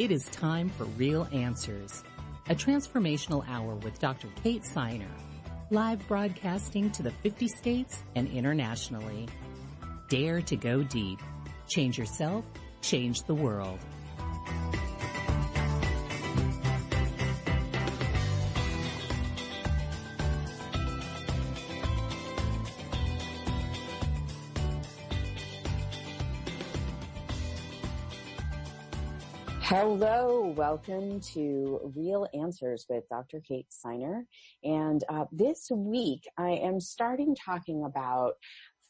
[0.00, 2.02] It is time for Real Answers,
[2.48, 4.28] a transformational hour with Dr.
[4.42, 5.12] Kate Siner,
[5.68, 9.28] live broadcasting to the 50 states and internationally.
[10.08, 11.20] Dare to go deep.
[11.68, 12.46] Change yourself,
[12.80, 13.78] change the world.
[29.72, 33.40] Hello, welcome to Real Answers with Dr.
[33.40, 34.24] Kate Siner.
[34.64, 38.32] And uh, this week I am starting talking about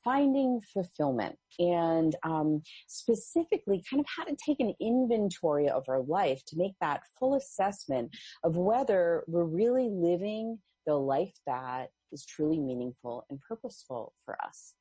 [0.02, 6.42] finding fulfillment and um, specifically kind of how to take an inventory of our life
[6.46, 12.58] to make that full assessment of whether we're really living the life that is truly
[12.58, 14.72] meaningful and purposeful for us.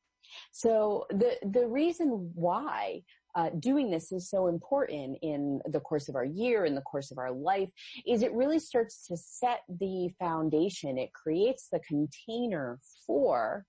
[0.51, 3.01] So the the reason why
[3.35, 7.11] uh, doing this is so important in the course of our year, in the course
[7.11, 7.69] of our life,
[8.05, 10.97] is it really starts to set the foundation.
[10.97, 13.65] It creates the container for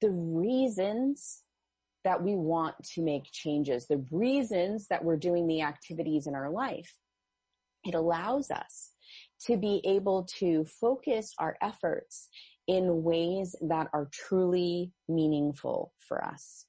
[0.00, 1.42] the reasons
[2.04, 6.50] that we want to make changes, the reasons that we're doing the activities in our
[6.50, 6.94] life.
[7.84, 8.92] It allows us
[9.46, 12.28] to be able to focus our efforts
[12.66, 16.66] in ways that are truly meaningful for us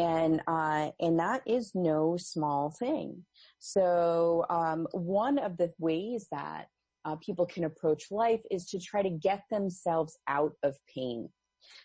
[0.00, 3.24] and uh, and that is no small thing.
[3.58, 6.66] So um, one of the ways that
[7.04, 11.28] uh, people can approach life is to try to get themselves out of pain.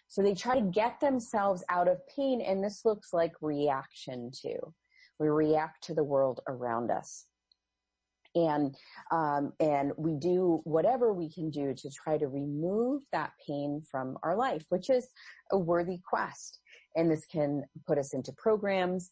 [0.07, 4.55] So they try to get themselves out of pain, and this looks like reaction to.
[5.19, 7.25] We react to the world around us
[8.35, 8.75] and
[9.11, 14.17] um, and we do whatever we can do to try to remove that pain from
[14.23, 15.07] our life, which is
[15.51, 16.59] a worthy quest.
[16.95, 19.11] And this can put us into programs,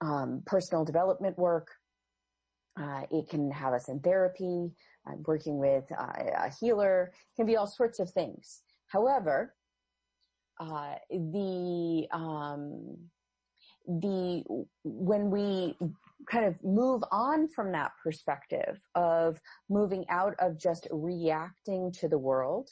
[0.00, 1.68] um, personal development work.
[2.80, 4.70] Uh, it can have us in therapy,
[5.06, 7.12] uh, working with uh, a healer.
[7.36, 8.62] Can be all sorts of things.
[8.86, 9.54] However,
[10.60, 12.96] uh, the um,
[13.86, 14.44] the
[14.84, 15.76] when we
[16.30, 22.18] kind of move on from that perspective of moving out of just reacting to the
[22.18, 22.68] world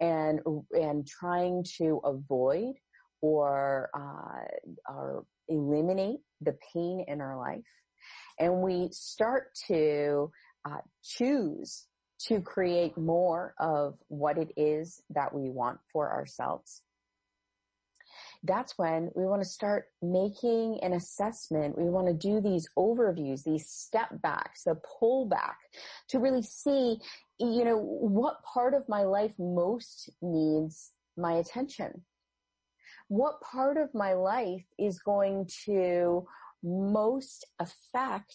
[0.00, 0.40] and
[0.72, 2.74] and trying to avoid
[3.22, 7.64] or uh, or eliminate the pain in our life,
[8.38, 10.30] and we start to
[10.68, 11.86] uh, choose
[12.26, 16.82] to create more of what it is that we want for ourselves
[18.44, 21.78] that's when we want to start making an assessment.
[21.78, 25.54] We want to do these overviews, these step backs, the pullback
[26.08, 26.98] to really see,
[27.38, 32.02] you know, what part of my life most needs my attention.
[33.12, 36.26] What part of my life is going to
[36.62, 38.34] most affect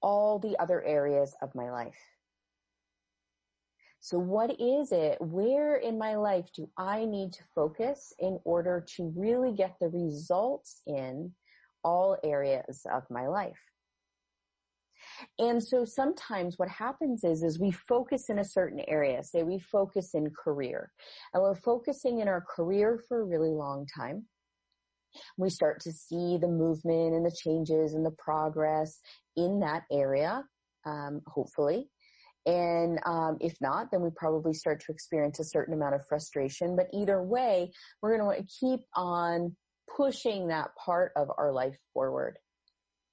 [0.00, 2.00] all the other areas of my life?
[4.00, 5.20] So what is it?
[5.20, 9.90] Where in my life do I need to focus in order to really get the
[9.90, 11.34] results in
[11.84, 13.60] all areas of my life?
[15.38, 19.22] And so sometimes what happens is, is we focus in a certain area.
[19.22, 20.90] Say we focus in career
[21.32, 24.26] and we're focusing in our career for a really long time.
[25.36, 29.00] We start to see the movement and the changes and the progress
[29.36, 30.44] in that area,
[30.86, 31.88] um, hopefully.
[32.46, 36.74] And um, if not, then we probably start to experience a certain amount of frustration.
[36.74, 39.54] But either way, we're going to to keep on
[39.96, 42.38] pushing that part of our life forward,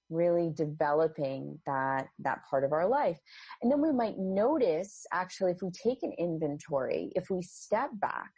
[0.10, 3.20] really developing that that part of our life.
[3.62, 8.32] And then we might notice, actually, if we take an inventory, if we step back,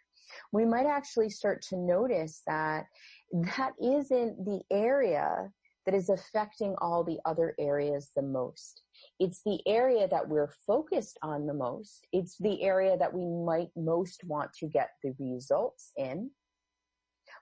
[0.51, 2.85] we might actually start to notice that
[3.57, 5.51] that isn't the area
[5.85, 8.83] that is affecting all the other areas the most.
[9.19, 12.07] It's the area that we're focused on the most.
[12.11, 16.29] It's the area that we might most want to get the results in,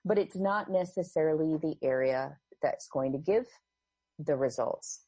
[0.06, 3.46] but it's not necessarily the area that's going to give
[4.20, 5.02] the results.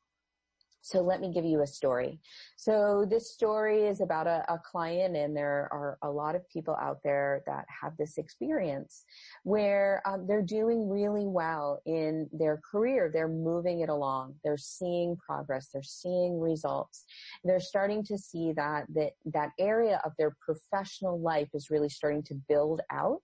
[0.83, 2.19] So let me give you a story.
[2.57, 6.75] So this story is about a, a, client and there are a lot of people
[6.81, 9.03] out there that have this experience
[9.43, 13.11] where um, they're doing really well in their career.
[13.13, 14.35] They're moving it along.
[14.43, 15.69] They're seeing progress.
[15.71, 17.05] They're seeing results.
[17.43, 22.23] They're starting to see that, that, that area of their professional life is really starting
[22.23, 23.19] to build out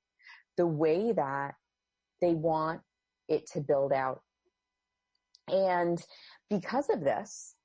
[0.58, 1.56] the way that
[2.22, 2.82] they want
[3.28, 4.22] it to build out.
[5.48, 6.02] And
[6.50, 7.56] because of this,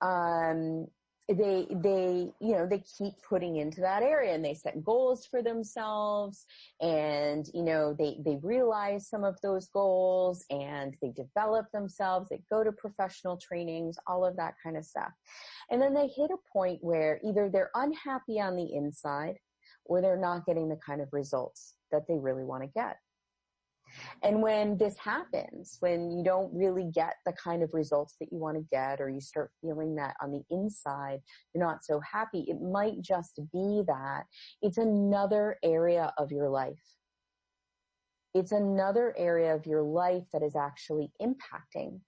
[0.00, 0.86] um,
[1.26, 5.42] they they you know they keep putting into that area and they set goals for
[5.42, 6.44] themselves.
[6.80, 12.28] And you know they they realize some of those goals and they develop themselves.
[12.28, 15.12] They go to professional trainings all of that kind of stuff.
[15.70, 19.36] And then they hit a point where either they're unhappy on the inside
[19.86, 22.96] or they're not getting the kind of results that they really want to get
[24.22, 28.38] and when this happens, when you don't really get the kind of results that you
[28.38, 31.20] want to get, or you start feeling that on the inside,
[31.54, 34.24] you're not so happy, it might just be that
[34.62, 36.82] it's another area of your life.
[38.34, 42.00] It's another area of your life that is actually impacting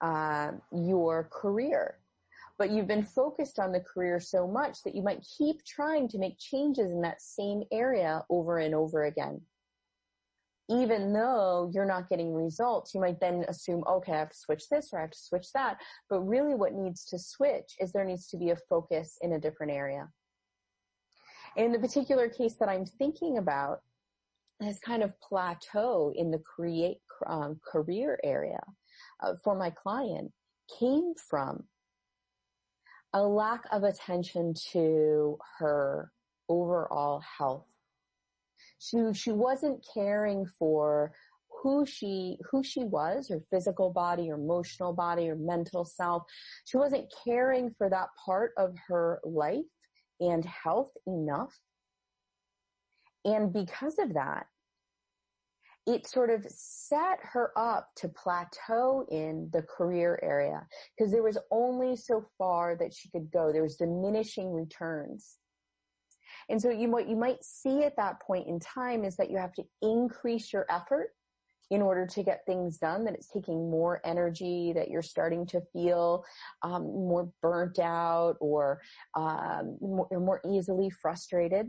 [0.00, 1.98] uh, your career
[2.58, 6.18] but you've been focused on the career so much that you might keep trying to
[6.18, 9.40] make changes in that same area over and over again
[10.68, 14.68] even though you're not getting results, you might then assume, okay, I have to switch
[14.68, 15.78] this or I have to switch that.
[16.10, 19.40] But really what needs to switch is there needs to be a focus in a
[19.40, 20.08] different area.
[21.56, 23.78] In the particular case that I'm thinking about,
[24.58, 28.60] this kind of plateau in the create um, career area
[29.22, 30.32] uh, for my client
[30.78, 31.64] came from
[33.12, 36.10] a lack of attention to her
[36.48, 37.66] overall health
[38.78, 41.12] she, she wasn't caring for
[41.62, 46.22] who she, who she was, her physical body, her emotional body, her mental self.
[46.66, 49.64] She wasn't caring for that part of her life
[50.20, 51.58] and health enough.
[53.24, 54.46] And because of that,
[55.86, 61.38] it sort of set her up to plateau in the career area because there was
[61.50, 63.52] only so far that she could go.
[63.52, 65.38] There was diminishing returns.
[66.48, 69.38] And so you, what you might see at that point in time is that you
[69.38, 71.10] have to increase your effort
[71.70, 75.60] in order to get things done, that it's taking more energy, that you're starting to
[75.72, 76.24] feel
[76.62, 78.80] um, more burnt out or
[79.16, 81.66] um, more, more easily frustrated.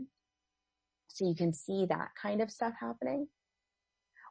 [1.08, 3.26] So you can see that kind of stuff happening.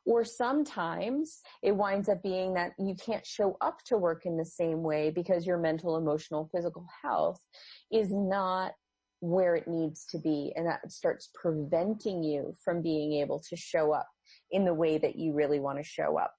[0.06, 4.46] Or sometimes it winds up being that you can't show up to work in the
[4.46, 7.44] same way because your mental, emotional, physical health
[7.92, 8.72] is not
[9.20, 13.92] where it needs to be and that starts preventing you from being able to show
[13.92, 14.08] up
[14.52, 16.34] in the way that you really want to show up.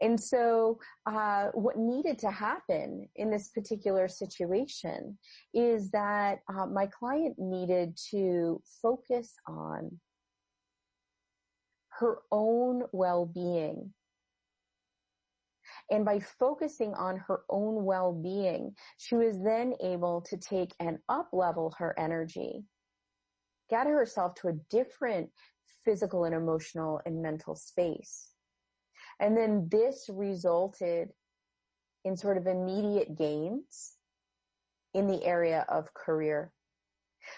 [0.00, 5.18] And so, uh, what needed to happen in this particular situation
[5.52, 9.98] is that uh, my client needed to focus on
[11.98, 13.92] her own well-being
[15.92, 21.28] and by focusing on her own well-being, she was then able to take and up
[21.34, 22.64] level her energy,
[23.68, 25.28] get herself to a different
[25.84, 28.30] physical and emotional and mental space.
[29.20, 31.10] And then this resulted
[32.06, 33.96] in sort of immediate gains
[34.94, 36.52] in the area of career.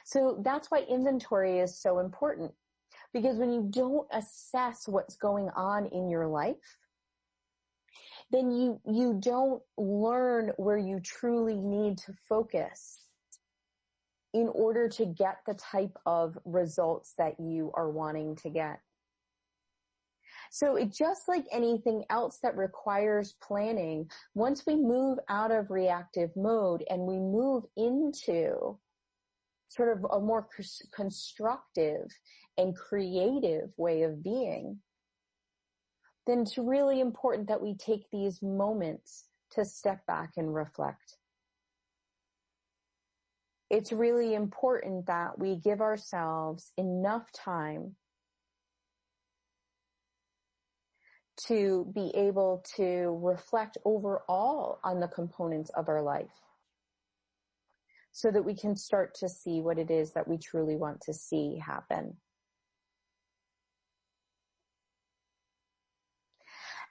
[0.05, 2.53] So that's why inventory is so important
[3.13, 6.79] because when you don't assess what's going on in your life,
[8.35, 12.99] then you, you don't learn where you truly need to focus
[14.33, 18.81] in order to get the type of results that you are wanting to get.
[20.51, 26.31] So it just like anything else that requires planning, once we move out of reactive
[26.37, 28.79] mode and we move into
[29.69, 30.47] sort of a more
[30.93, 32.07] constructive
[32.59, 34.79] and creative way of being,
[36.27, 41.19] then it's really important that we take these moments to step back and reflect.
[43.71, 47.97] It's really important that we give ourselves enough time
[51.49, 56.27] to be able to reflect overall on the components of our life
[58.13, 61.13] so that we can start to see what it is that we truly want to
[61.13, 62.17] see happen.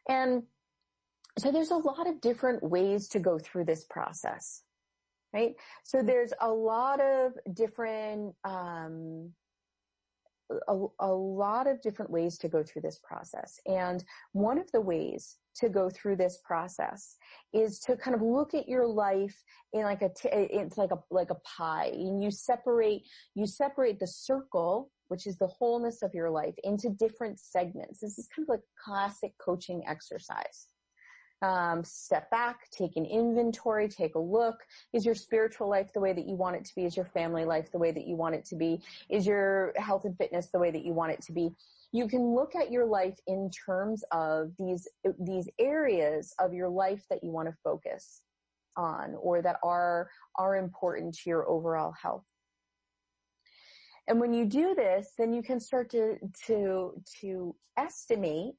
[0.07, 0.43] And
[1.37, 4.63] so there's a lot of different ways to go through this process,
[5.33, 5.55] right?
[5.83, 9.31] So there's a lot of different, um,
[10.67, 13.59] a, a lot of different ways to go through this process.
[13.65, 17.15] And one of the ways to go through this process
[17.53, 19.35] is to kind of look at your life
[19.73, 23.03] in like a t- it's like a like a pie and you separate
[23.35, 28.17] you separate the circle which is the wholeness of your life into different segments this
[28.17, 30.67] is kind of like classic coaching exercise
[31.43, 34.55] um, step back, take an inventory, take a look.
[34.93, 36.85] Is your spiritual life the way that you want it to be?
[36.85, 38.81] Is your family life the way that you want it to be?
[39.09, 41.51] Is your health and fitness the way that you want it to be?
[41.91, 44.87] You can look at your life in terms of these,
[45.19, 48.21] these areas of your life that you want to focus
[48.77, 52.23] on or that are, are important to your overall health.
[54.07, 56.17] And when you do this, then you can start to,
[56.47, 58.55] to, to estimate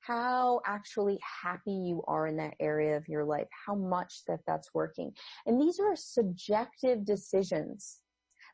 [0.00, 4.72] how actually happy you are in that area of your life, how much that that's
[4.74, 5.12] working.
[5.46, 7.98] And these are subjective decisions.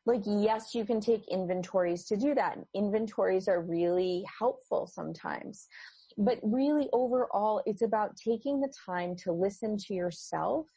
[0.05, 2.57] Like, yes, you can take inventories to do that.
[2.75, 5.67] Inventories are really helpful sometimes.
[6.17, 10.67] But really overall, it's about taking the time to listen to yourself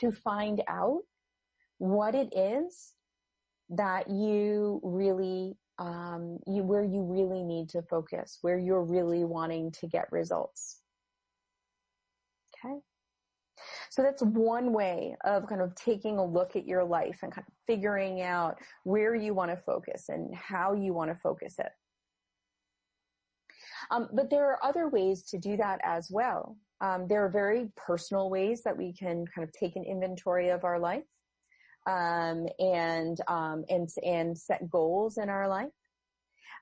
[0.00, 1.00] to find out
[1.78, 2.92] what it is
[3.72, 9.72] that you really um, you, where you really need to focus, where you're really wanting
[9.72, 10.80] to get results.
[12.64, 12.76] Okay.
[13.90, 17.46] So that's one way of kind of taking a look at your life and kind
[17.46, 21.70] of figuring out where you want to focus and how you want to focus it.
[23.90, 26.56] Um, but there are other ways to do that as well.
[26.80, 30.64] Um, there are very personal ways that we can kind of take an inventory of
[30.64, 31.04] our life
[31.86, 35.70] um, and um, and and set goals in our life.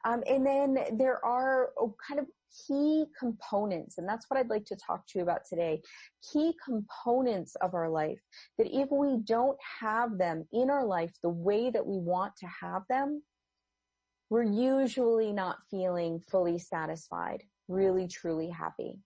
[0.04, 2.26] Um, and then there are oh, kind of
[2.66, 5.80] key components, and that's what I'd like to talk to you about today.
[6.32, 8.20] Key components of our life
[8.58, 12.46] that if we don't have them in our life the way that we want to
[12.60, 13.22] have them,
[14.30, 18.98] we're usually not feeling fully satisfied, really truly happy.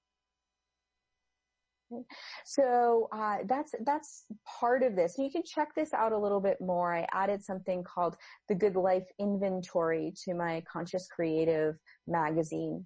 [2.45, 4.25] So uh, that's that's
[4.61, 5.17] part of this.
[5.19, 6.95] You can check this out a little bit more.
[6.95, 8.17] I added something called
[8.49, 12.85] the Good Life Inventory to my Conscious Creative magazine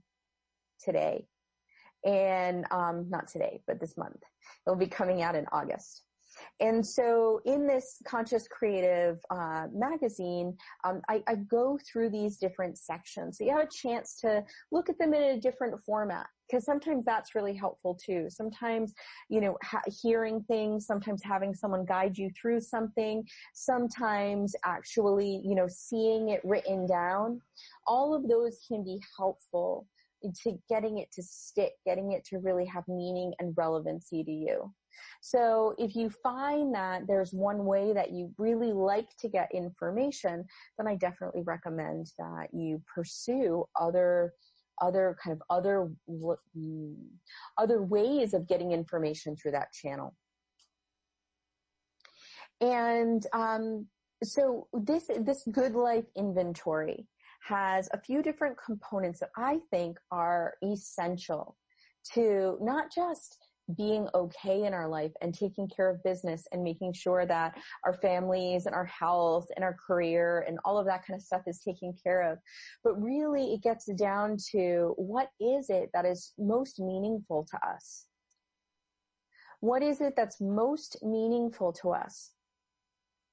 [0.83, 1.27] today,
[2.05, 4.23] and um, not today, but this month.
[4.67, 6.03] It'll be coming out in August.
[6.61, 12.79] And so in this conscious creative uh, magazine, um, I, I, go through these different
[12.79, 13.39] sections.
[13.39, 17.05] So you have a chance to look at them in a different format because sometimes
[17.05, 18.29] that's really helpful too.
[18.31, 18.95] Sometimes,
[19.29, 23.25] you know, ha- hearing things, sometimes having someone guide you through something,
[23.55, 27.41] sometimes actually, you know, seeing it written down.
[27.87, 29.87] All of those can be helpful
[30.43, 34.73] to getting it to stick, getting it to really have meaning and relevancy to you.
[35.21, 40.45] So if you find that there's one way that you really like to get information,
[40.77, 44.33] then I definitely recommend that you pursue other
[44.81, 45.91] other kind of other
[47.57, 50.15] other ways of getting information through that channel.
[52.61, 53.87] And um,
[54.23, 57.07] so this this good life inventory
[57.43, 61.57] has a few different components that I think are essential
[62.15, 63.39] to not just
[63.77, 67.95] being okay in our life and taking care of business and making sure that our
[67.95, 71.61] families and our health and our career and all of that kind of stuff is
[71.61, 72.39] taken care of.
[72.83, 78.07] But really it gets down to what is it that is most meaningful to us?
[79.61, 82.33] What is it that's most meaningful to us?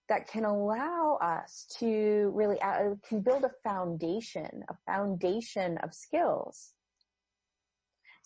[0.07, 6.74] that can allow us to really uh, can build a foundation, a foundation of skills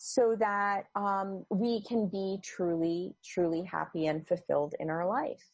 [0.02, 5.44] so that um, we can be truly, truly happy and fulfilled in our life.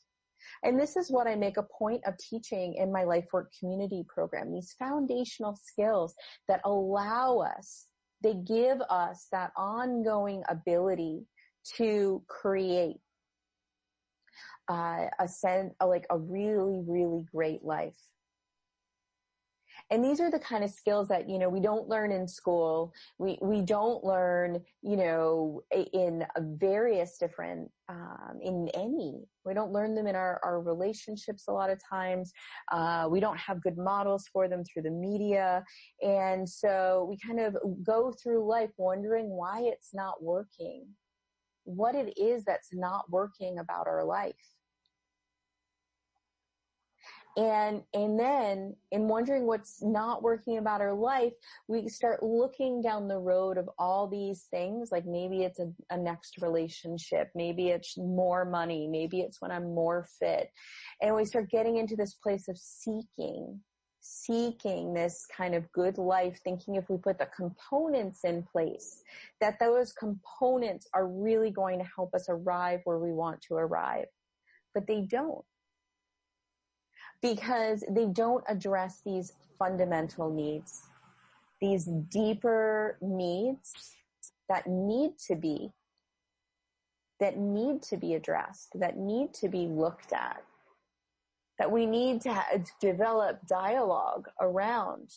[0.63, 4.05] And this is what I make a point of teaching in my life work community
[4.09, 6.15] program, these foundational skills
[6.47, 7.87] that allow us,
[8.23, 11.27] they give us that ongoing ability
[11.79, 12.99] to create
[14.69, 17.99] uh, a sense, like a really, really great life.
[19.91, 22.93] And these are the kind of skills that, you know, we don't learn in school.
[23.19, 25.63] We, we don't learn, you know,
[25.93, 26.25] in
[26.59, 31.71] various different, um, in any, we don't learn them in our, our relationships a lot
[31.71, 32.33] of times.
[32.73, 35.63] Uh, we don't have good models for them through the media.
[36.03, 40.87] And so we kind of go through life wondering why it's not working,
[41.63, 44.35] what it is that's not working about our life.
[47.37, 51.35] And, and then in wondering what's not working about our life,
[51.69, 54.91] we start looking down the road of all these things.
[54.91, 57.31] Like maybe it's a, a next relationship.
[57.35, 58.89] Maybe it's more money.
[58.89, 60.51] Maybe it's when I'm more fit.
[61.03, 63.61] And we start getting into this place of seeking,
[64.01, 69.03] seeking this kind of good life, thinking if we put the components in place,
[69.43, 74.07] that those components are really going to help us arrive where we want to arrive.
[74.73, 75.45] But they don't.
[77.23, 80.83] Because they don't address these fundamental needs,
[81.61, 83.73] these deeper needs
[84.49, 85.73] that need to be,
[87.21, 90.43] that need to be addressed, that need to be looked at
[91.59, 95.11] that we need to develop dialogue around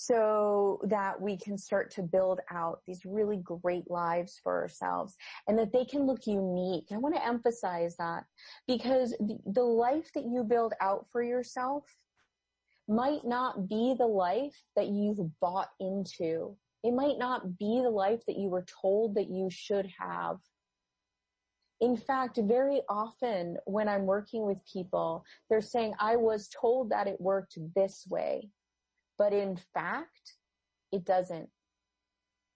[0.00, 5.16] so that we can start to build out these really great lives for ourselves
[5.48, 6.86] and that they can look unique.
[6.92, 8.22] I want to emphasize that
[8.68, 11.82] because the, life that you build out for yourself
[12.86, 16.56] might not be the life that you've bought into.
[16.84, 20.36] It might not be the life that you were told that you should have
[21.80, 27.06] in fact, very often when I'm working with people, they're saying, I was told that
[27.06, 28.50] it worked this way.
[29.18, 30.34] But in fact,
[30.92, 31.48] it doesn't.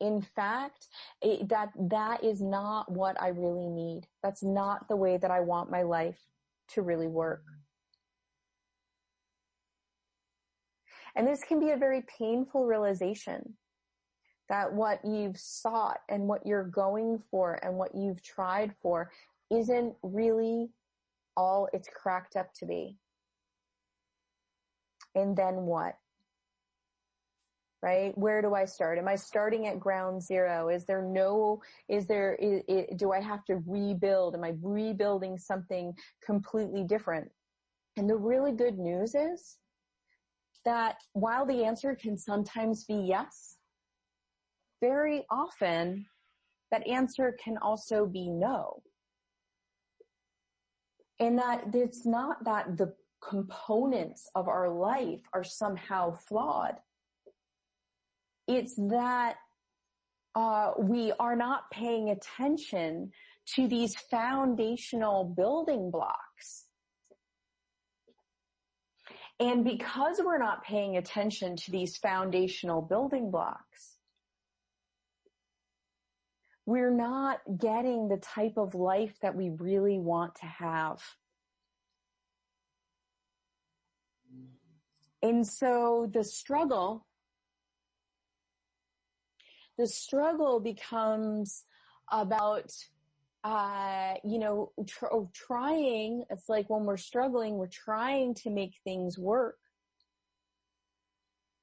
[0.00, 0.88] In fact,
[1.21, 4.07] it, that, that is not what I really need.
[4.23, 6.19] That's not the way that I want my life
[6.71, 7.42] to really work.
[11.14, 13.54] And this can be a very painful realization
[14.49, 19.11] that what you've sought and what you're going for and what you've tried for
[19.50, 20.71] isn't really
[21.37, 22.99] all it's cracked up to be.
[25.14, 25.97] And then what?
[27.83, 28.17] Right?
[28.17, 28.99] Where do I start?
[28.99, 30.69] Am I starting at ground zero?
[30.69, 32.62] Is there no, is there, is,
[32.97, 34.37] do I have to rebuild?
[34.37, 35.93] Am I rebuilding something
[36.25, 37.29] completely different?
[37.97, 39.59] And the really good news is
[40.65, 43.57] that while the answer can sometimes be yes,
[44.81, 46.07] very often
[46.71, 48.83] that answer can also be no.
[51.21, 56.77] And that it's not that the components of our life are somehow flawed.
[58.49, 59.37] It's that
[60.35, 63.13] uh, we are not paying attention
[63.55, 66.67] to these foundational building blocks.
[69.41, 73.97] And because we're not paying attention to these foundational building blocks,
[76.65, 81.00] we're not getting the type of life that we really want to have.
[85.23, 87.07] And so the struggle,
[89.82, 91.64] the struggle becomes
[92.12, 92.73] about,
[93.42, 99.18] uh, you know, tr- trying, it's like when we're struggling, we're trying to make things
[99.18, 99.58] work.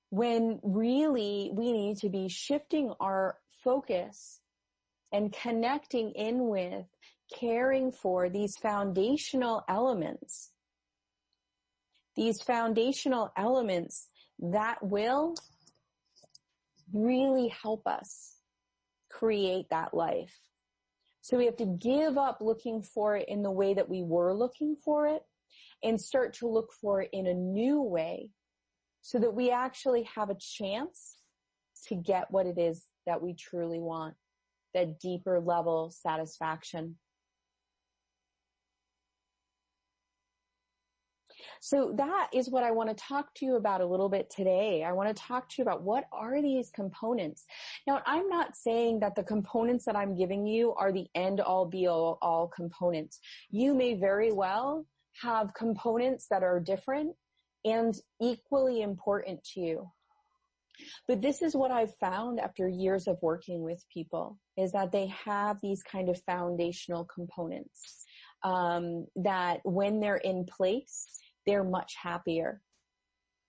[0.10, 4.42] When really we need to be shifting our focus
[5.14, 6.88] and connecting in with,
[7.34, 10.52] caring for these foundational elements.
[12.18, 15.36] These foundational elements that will
[16.94, 18.36] really help us
[19.12, 20.38] create that life.
[21.22, 24.34] So we have to give up looking for it in the way that we were
[24.34, 25.22] looking for it
[25.84, 28.32] and start to look for it in a new way
[29.02, 31.18] so that we actually have a chance
[31.88, 34.16] to get what it is that we truly want
[34.74, 36.96] that deeper level satisfaction.
[41.62, 44.84] So that is what I want to talk to you about a little bit today.
[44.84, 47.46] I want to talk to you about what are these components.
[47.88, 51.66] Now, I'm not saying that the components that I'm giving you are the end all
[51.66, 53.20] be all, all components.
[53.50, 54.86] You may very well
[55.22, 57.16] have components that are different
[57.66, 59.92] and equally important to you.
[61.08, 65.08] But this is what I've found after years of working with people is that they
[65.26, 68.06] have these kind of foundational components
[68.44, 72.62] um, that when they're in place, they're much happier.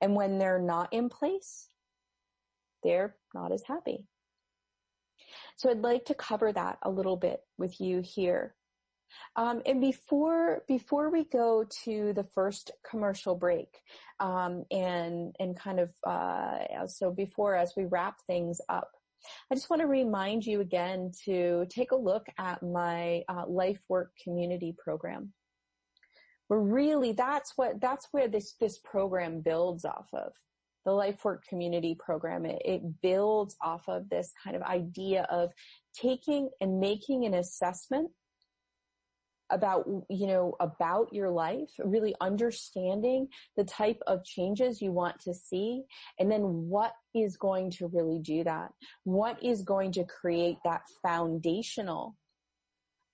[0.00, 1.68] And when they're not in place,
[2.82, 4.06] they're not as happy.
[5.56, 8.54] So I'd like to cover that a little bit with you here.
[9.36, 13.68] Um, and before before we go to the first commercial break,
[14.18, 18.88] um, and and kind of uh, so before as we wrap things up,
[19.50, 23.80] I just want to remind you again to take a look at my uh, life
[23.88, 25.34] work community program.
[26.50, 30.32] We're really that's what that's where this this program builds off of
[30.84, 35.50] the LifeWork community program it, it, builds off of this kind of idea of
[35.94, 38.10] taking and making an assessment
[39.50, 45.34] about, you know, about your life, really understanding the type of changes you want to
[45.34, 45.82] see,
[46.18, 48.70] and then what is going to really do that?
[49.04, 52.16] What is going to create that foundational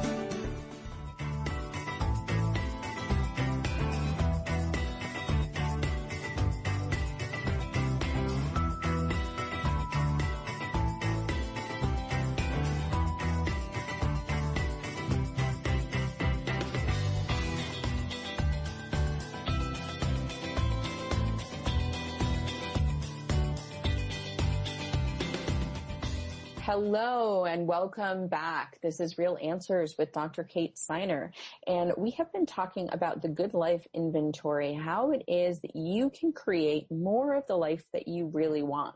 [26.78, 28.78] Hello and welcome back.
[28.82, 30.44] This is Real Answers with Dr.
[30.44, 31.30] Kate Siner.
[31.66, 36.10] And we have been talking about the good life inventory, how it is that you
[36.10, 38.94] can create more of the life that you really want.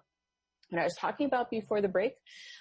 [0.70, 2.16] And I was talking about before the break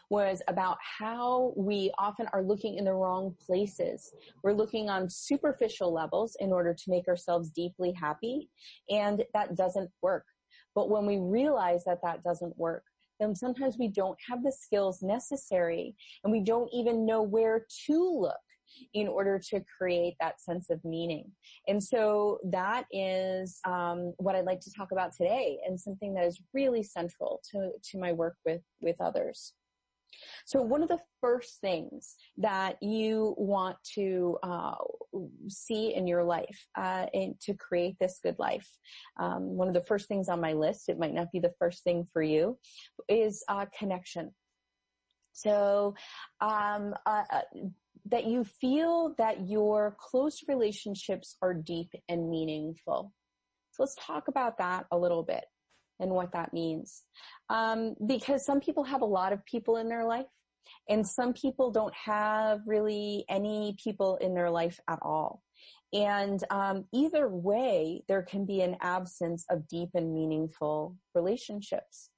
[0.09, 4.13] was about how we often are looking in the wrong places.
[4.41, 8.47] We're looking on superficial levels in order to make ourselves deeply happy.
[8.89, 10.27] And that doesn't work.
[10.75, 12.85] But when we realize that that doesn't work,
[13.19, 18.19] then sometimes we don't have the skills necessary and we don't even know where to
[18.21, 18.37] look
[18.93, 21.31] in order to create that sense of meaning.
[21.67, 26.25] And so that is um, what I'd like to talk about today and something that
[26.25, 29.53] is really central to, to my work with, with others.
[30.45, 34.75] So one of the first things that you want to uh,
[35.47, 38.67] see in your life uh, and to create this good life,
[39.19, 41.83] um, one of the first things on my list, it might not be the first
[41.83, 42.57] thing for you,
[43.07, 44.31] is uh, connection.
[45.33, 45.95] So
[46.41, 47.41] um, uh, uh,
[48.09, 53.13] that you feel that your close relationships are deep and meaningful.
[53.71, 55.45] So let's talk about that a little bit
[55.99, 57.03] and what that means.
[57.49, 60.25] Um, because some people have a lot of people in their life
[60.87, 65.41] and some people don't have really any people in their life at all.
[65.91, 72.09] And um, either way, there can be an absence of deep and meaningful relationships.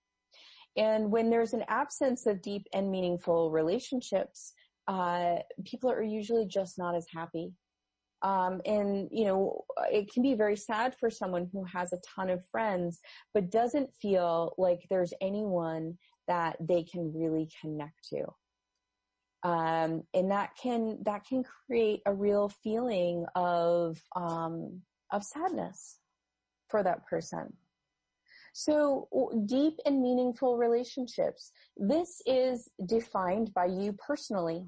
[0.78, 4.54] And when there's an absence of deep and meaningful relationships,
[4.88, 7.54] uh, people are usually just not as happy.
[8.24, 12.30] Um, and you know, it can be very sad for someone who has a ton
[12.30, 13.00] of friends,
[13.34, 18.26] but doesn't feel like there's anyone that they can really connect to.
[19.44, 24.82] Um, and that can that can create a real feeling of um,
[25.12, 25.98] of sadness
[26.70, 27.52] for that person.
[28.54, 29.08] So
[29.46, 31.52] deep and meaningful relationships.
[31.78, 34.66] This is defined by you personally.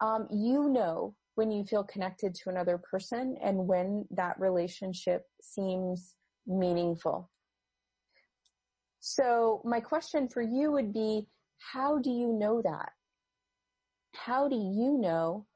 [0.00, 6.14] Um, you know when you feel connected to another person and when that relationship seems
[6.46, 7.30] meaningful.
[9.00, 11.26] So my question for you would be,
[11.72, 12.90] how do you know that?
[14.14, 15.46] How do you know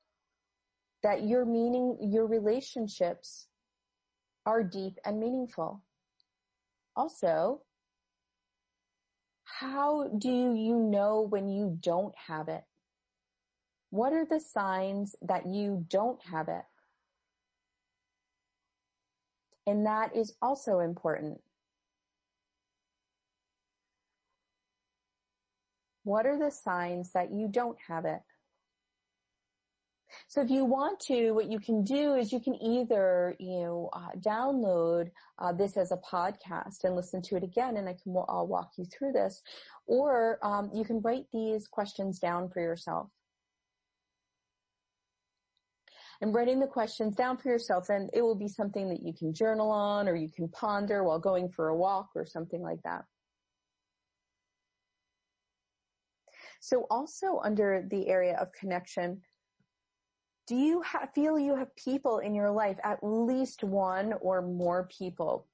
[1.03, 3.49] that your meaning, your relationships
[4.47, 5.83] are deep and meaningful?
[6.97, 7.61] Also,
[9.45, 12.63] how do you know when you don't have it?
[13.95, 16.65] What are the signs that you don't have it?
[19.69, 21.41] And that is also important.
[26.03, 28.19] What are the signs that you don't have it?
[30.27, 33.91] So if you want to, what you can do is you can either, you know,
[33.93, 38.13] uh, download uh, this as a podcast and listen to it again, and I can
[38.29, 39.41] I'll walk you through this,
[39.87, 43.09] or um, you can write these questions down for yourself.
[46.21, 49.35] And writing the questions down for yourself, and it will be something that you can
[49.35, 53.05] journal on, or you can ponder while going for a walk, or something like that.
[56.61, 59.21] So also under the area of connection,
[60.47, 64.89] do you ha- feel you have people in your life, at least one or more
[64.91, 65.47] people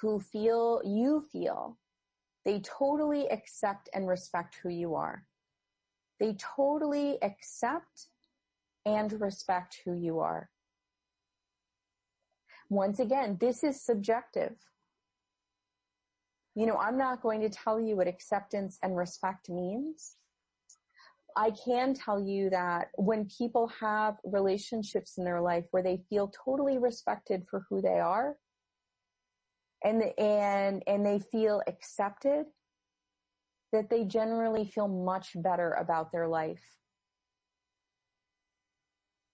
[0.00, 1.78] who feel you feel
[2.46, 5.26] they totally accept and respect who you are.
[6.20, 8.06] They totally accept
[8.86, 10.48] and respect who you are.
[12.70, 14.54] Once again, this is subjective.
[16.54, 20.16] You know, I'm not going to tell you what acceptance and respect means.
[21.36, 26.32] I can tell you that when people have relationships in their life where they feel
[26.44, 28.36] totally respected for who they are
[29.84, 32.46] and, and, and they feel accepted,
[33.72, 36.62] that they generally feel much better about their life.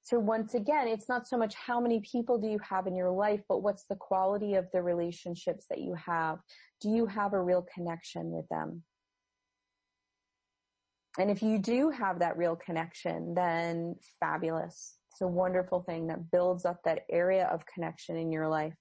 [0.05, 3.11] So once again, it's not so much how many people do you have in your
[3.11, 6.39] life, but what's the quality of the relationships that you have?
[6.81, 8.83] Do you have a real connection with them?
[11.19, 14.97] And if you do have that real connection, then fabulous.
[15.11, 18.75] It's a wonderful thing that builds up that area of connection in your life.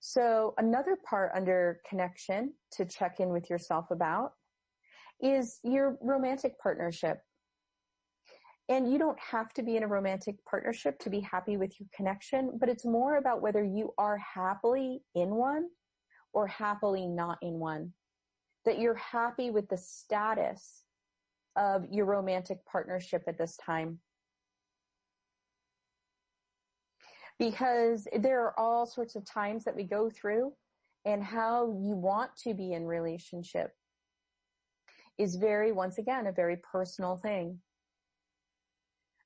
[0.00, 4.32] So another part under connection to check in with yourself about
[5.20, 7.20] is your romantic partnership.
[8.68, 11.88] And you don't have to be in a romantic partnership to be happy with your
[11.94, 15.68] connection, but it's more about whether you are happily in one
[16.32, 17.92] or happily not in one
[18.66, 20.82] that you're happy with the status
[21.54, 24.00] of your romantic partnership at this time.
[27.38, 30.52] Because there are all sorts of times that we go through
[31.04, 33.70] and how you want to be in relationship
[35.18, 37.58] is very, once again, a very personal thing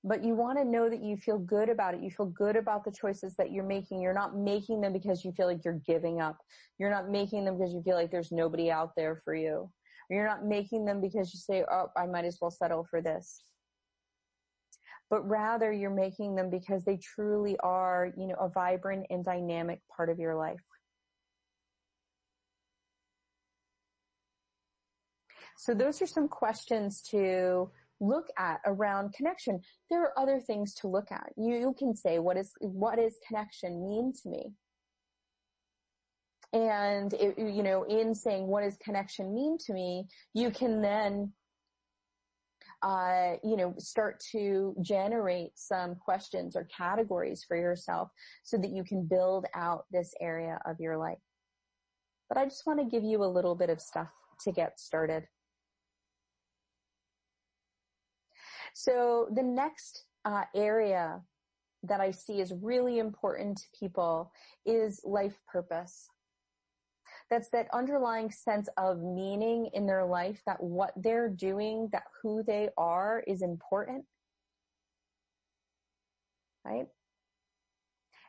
[0.02, 2.02] but you want to know that you feel good about it.
[2.02, 4.00] You feel good about the choices that you're making.
[4.00, 6.38] You're not making them because you feel like you're giving up.
[6.78, 9.70] You're not making them because you feel like there's nobody out there for you.
[10.08, 13.44] You're not making them because you say, oh, I might as well settle for this.
[15.10, 19.80] But rather you're making them because they truly are, you know, a vibrant and dynamic
[19.94, 20.60] part of your life.
[25.60, 27.70] So those are some questions to
[28.00, 29.60] look at around connection.
[29.90, 31.34] There are other things to look at.
[31.36, 34.54] You, you can say, what is, what does connection mean to me?
[36.54, 41.30] And it, you know, in saying what does connection mean to me, you can then
[42.82, 48.08] uh, you know, start to generate some questions or categories for yourself
[48.44, 51.18] so that you can build out this area of your life.
[52.30, 54.08] But I just want to give you a little bit of stuff
[54.44, 55.24] to get started.
[58.82, 61.20] So the next uh, area
[61.82, 64.32] that I see is really important to people
[64.64, 66.08] is life purpose.
[67.28, 72.42] That's that underlying sense of meaning in their life that what they're doing, that who
[72.42, 74.06] they are is important.
[76.64, 76.86] Right?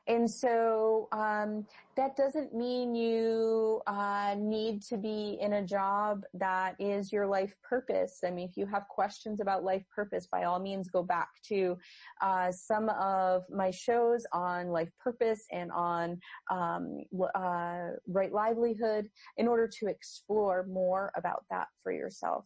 [0.08, 6.76] And so um, that doesn't mean you uh, need to be in a job that
[6.80, 8.20] is your life purpose.
[8.26, 11.78] I mean, if you have questions about life purpose, by all means, go back to
[12.22, 17.04] uh, some of my shows on life purpose and on um,
[17.36, 22.46] uh, right livelihood in order to explore more about that for yourself.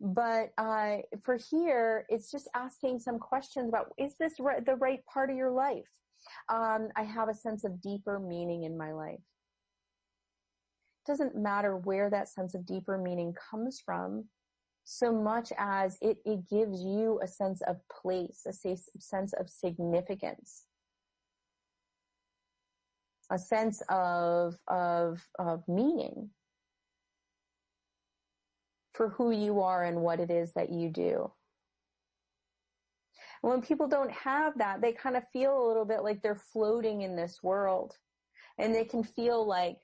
[0.00, 5.04] But uh, for here, it's just asking some questions about is this right, the right
[5.12, 5.88] part of your life?
[6.48, 9.18] Um, I have a sense of deeper meaning in my life.
[11.04, 14.26] It doesn't matter where that sense of deeper meaning comes from,
[14.84, 20.64] so much as it, it gives you a sense of place, a sense of significance,
[23.30, 26.30] a sense of, of, of meaning
[28.98, 31.30] for who you are and what it is that you do.
[33.42, 37.02] When people don't have that, they kind of feel a little bit like they're floating
[37.02, 37.94] in this world
[38.58, 39.76] and they can feel like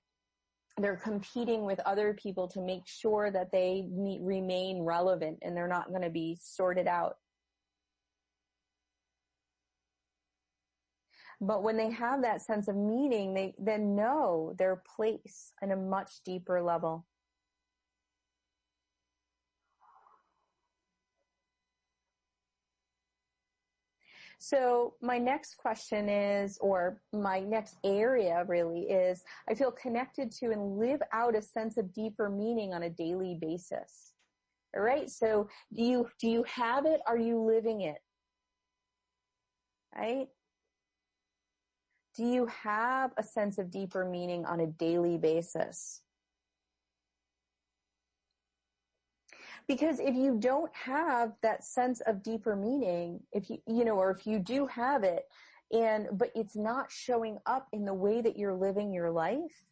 [0.79, 5.69] they're competing with other people to make sure that they meet, remain relevant and they're
[5.69, 7.15] not going to be sorted out.
[11.41, 15.77] But when they have that sense of meaning, they then know their place in a
[15.77, 17.07] much deeper level.
[24.47, 30.51] So my next question is, or my next area really is, I feel connected to
[30.51, 34.13] and live out a sense of deeper meaning on a daily basis.
[34.77, 35.09] All right.
[35.09, 37.01] So do you, do you have it?
[37.07, 37.97] Are you living it?
[39.97, 40.29] Right?
[42.15, 46.03] Do you have a sense of deeper meaning on a daily basis?
[49.67, 54.11] Because if you don't have that sense of deeper meaning, if you, you know, or
[54.11, 55.25] if you do have it
[55.73, 59.65] and, but it's not showing up in the way that you're living your life,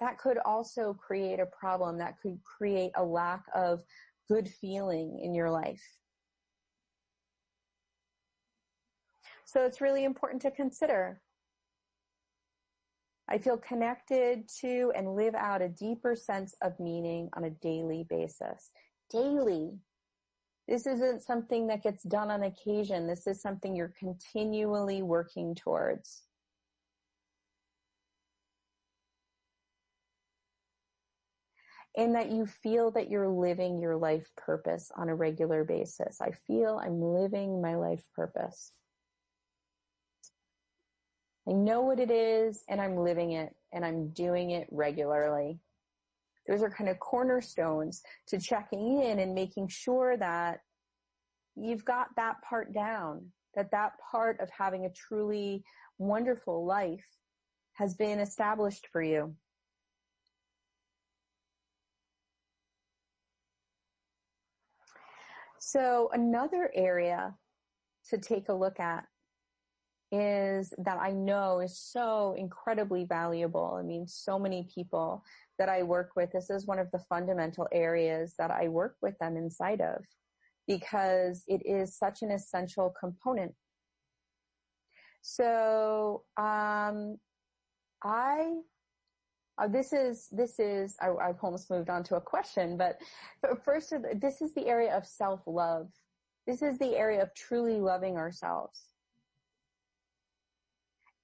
[0.00, 1.98] that could also create a problem.
[1.98, 3.82] That could create a lack of
[4.28, 5.82] good feeling in your life.
[9.44, 11.20] So it's really important to consider
[13.30, 18.04] I feel connected to and live out a deeper sense of meaning on a daily
[18.08, 18.70] basis.
[19.10, 19.78] Daily.
[20.66, 23.06] This isn't something that gets done on occasion.
[23.06, 26.22] This is something you're continually working towards.
[31.96, 36.20] and that you feel that you're living your life purpose on a regular basis.
[36.20, 38.72] I feel I'm living my life purpose.
[41.48, 45.58] I know what it is and I'm living it and I'm doing it regularly.
[46.46, 50.60] Those are kind of cornerstones to checking in and making sure that
[51.56, 55.64] you've got that part down, that that part of having a truly
[55.98, 57.06] wonderful life
[57.74, 59.34] has been established for you.
[65.58, 67.34] So another area
[68.08, 69.06] to take a look at
[70.12, 73.76] is that I know is so incredibly valuable.
[73.78, 75.22] I mean, so many people
[75.58, 79.16] that I work with, this is one of the fundamental areas that I work with
[79.18, 80.04] them inside of
[80.66, 83.54] because it is such an essential component.
[85.22, 87.18] So, um,
[88.02, 88.54] I,
[89.58, 92.98] uh, this is, this is, I, I've almost moved on to a question, but
[93.64, 95.88] first, this is the area of self-love.
[96.46, 98.89] This is the area of truly loving ourselves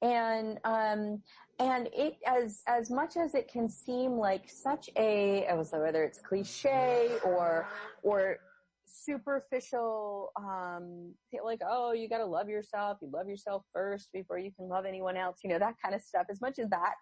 [0.02, 1.22] and um,
[1.59, 7.18] and it as as much as it can seem like such a whether it's cliche
[7.24, 7.66] or
[8.02, 8.38] or
[8.87, 11.12] superficial um
[11.44, 14.85] like oh you got to love yourself you love yourself first before you can love
[14.85, 16.26] anyone else you know that kind of stuff.
[16.30, 16.94] As much as that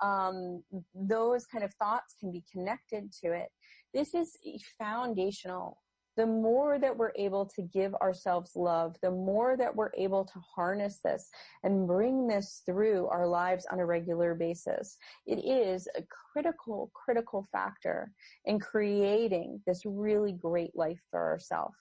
[0.00, 0.62] um
[0.94, 3.48] those kind of thoughts can be connected to it.
[3.94, 4.36] This is
[4.78, 5.78] foundational
[6.18, 10.40] the more that we're able to give ourselves love, the more that we're able to
[10.40, 11.30] harness this
[11.62, 14.96] and bring this through our lives on a regular basis.
[15.26, 16.02] It is a
[16.32, 18.10] critical, critical factor
[18.46, 21.76] in creating this really great life for ourselves.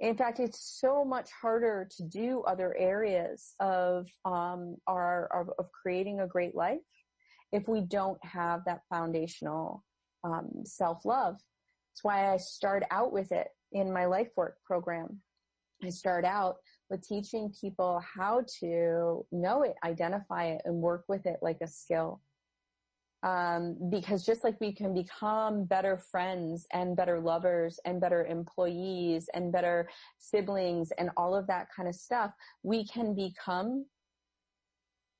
[0.00, 5.70] In fact, it's so much harder to do other areas of um, our, our, of
[5.70, 6.80] creating a great life
[7.52, 9.84] if we don't have that foundational
[10.24, 11.36] um, self love
[11.94, 15.20] that's why I start out with it in my life work program.
[15.80, 16.56] I start out
[16.90, 21.68] with teaching people how to know it, identify it, and work with it like a
[21.68, 22.20] skill.
[23.22, 29.28] Um, because just like we can become better friends and better lovers and better employees
[29.32, 32.32] and better siblings and all of that kind of stuff,
[32.64, 33.86] we can become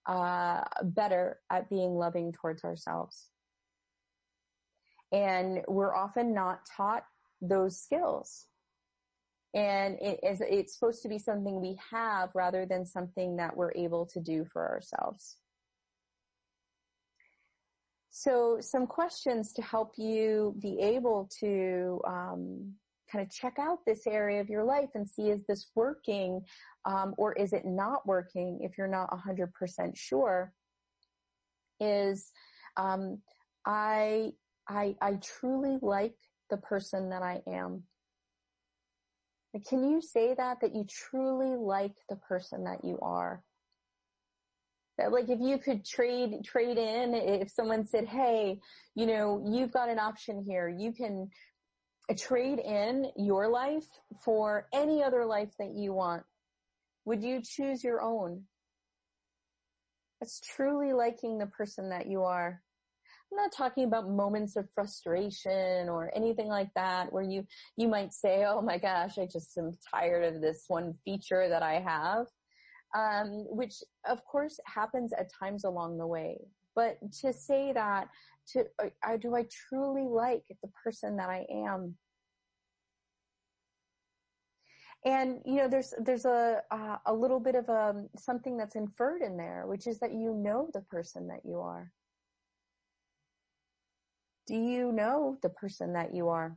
[0.06, 3.30] uh, better at being loving towards ourselves.
[5.14, 7.04] And we're often not taught
[7.40, 8.46] those skills.
[9.54, 13.72] And it is, it's supposed to be something we have rather than something that we're
[13.76, 15.36] able to do for ourselves.
[18.10, 22.74] So some questions to help you be able to um,
[23.10, 26.42] kind of check out this area of your life and see is this working
[26.84, 30.52] um, or is it not working if you're not 100% sure
[31.80, 32.30] is
[32.76, 33.18] um,
[33.66, 34.32] I
[34.68, 36.14] I, I truly like
[36.50, 37.84] the person that I am.
[39.68, 43.42] Can you say that, that you truly like the person that you are?
[44.98, 48.58] That like if you could trade, trade in, if someone said, hey,
[48.94, 51.28] you know, you've got an option here, you can
[52.18, 53.86] trade in your life
[54.24, 56.22] for any other life that you want.
[57.04, 58.42] Would you choose your own?
[60.20, 62.62] That's truly liking the person that you are.
[63.34, 67.44] I'm not talking about moments of frustration or anything like that where you,
[67.76, 71.62] you might say, oh my gosh, I just am tired of this one feature that
[71.62, 72.26] I have.
[72.96, 73.74] Um, which
[74.08, 76.38] of course happens at times along the way.
[76.76, 78.08] But to say that,
[78.52, 78.66] to,
[79.02, 81.96] I, do I truly like the person that I am?
[85.04, 88.76] And you know, there's there's a uh, a little bit of a um, something that's
[88.76, 91.90] inferred in there, which is that you know the person that you are.
[94.46, 96.56] Do you know the person that you are?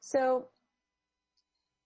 [0.00, 0.48] So,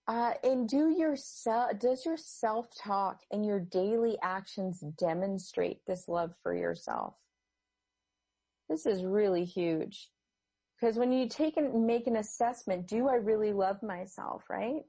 [0.07, 6.33] uh, and do your self, does your self-talk and your daily actions demonstrate this love
[6.41, 7.15] for yourself?
[8.69, 10.09] This is really huge.
[10.79, 14.83] Because when you take and make an assessment, do I really love myself, right?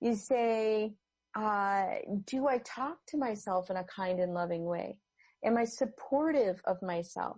[0.00, 0.94] You say,
[1.36, 1.86] uh,
[2.26, 4.98] do I talk to myself in a kind and loving way?
[5.44, 7.36] Am I supportive of myself?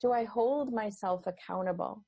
[0.00, 2.04] Do I hold myself accountable?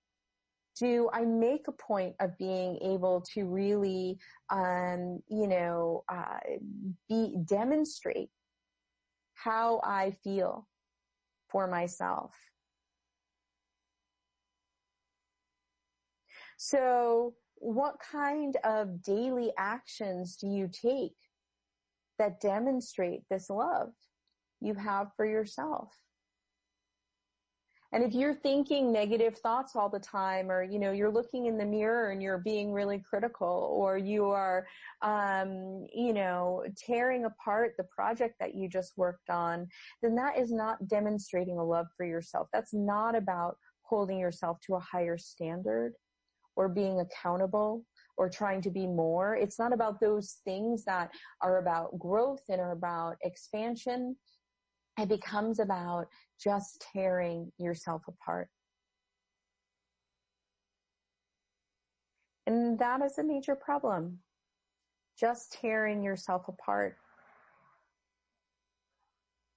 [0.80, 4.18] do I make a point of being able to really,
[4.48, 6.38] um, you know, uh,
[7.08, 8.30] be demonstrate
[9.34, 10.66] how I feel
[11.50, 12.32] for myself?
[16.56, 21.12] So, what kind of daily actions do you take
[22.20, 23.88] that demonstrate this love
[24.60, 25.88] you have for yourself?
[27.92, 31.58] And if you're thinking negative thoughts all the time, or, you know, you're looking in
[31.58, 34.64] the mirror and you're being really critical, or you are,
[35.02, 39.66] um, you know, tearing apart the project that you just worked on,
[40.02, 42.46] then that is not demonstrating a love for yourself.
[42.52, 45.94] That's not about holding yourself to a higher standard
[46.54, 47.84] or being accountable
[48.20, 49.34] or trying to be more.
[49.34, 51.10] It's not about those things that
[51.40, 54.14] are about growth and are about expansion.
[54.98, 56.04] It becomes about
[56.38, 58.48] just tearing yourself apart.
[62.46, 64.18] And that is a major problem.
[65.18, 66.98] Just tearing yourself apart.